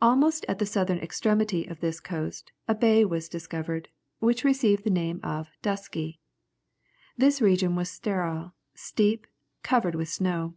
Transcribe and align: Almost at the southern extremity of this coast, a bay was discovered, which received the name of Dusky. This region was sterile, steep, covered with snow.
Almost 0.00 0.46
at 0.48 0.58
the 0.58 0.64
southern 0.64 0.98
extremity 1.00 1.66
of 1.66 1.80
this 1.80 2.00
coast, 2.00 2.52
a 2.66 2.74
bay 2.74 3.04
was 3.04 3.28
discovered, 3.28 3.90
which 4.18 4.42
received 4.42 4.82
the 4.82 4.88
name 4.88 5.20
of 5.22 5.50
Dusky. 5.60 6.20
This 7.18 7.42
region 7.42 7.76
was 7.76 7.90
sterile, 7.90 8.54
steep, 8.74 9.26
covered 9.62 9.94
with 9.94 10.08
snow. 10.08 10.54